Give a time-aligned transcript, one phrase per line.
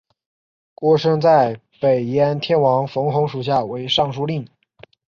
[0.73, 4.47] 郭生在北燕天王冯弘属下为尚书令。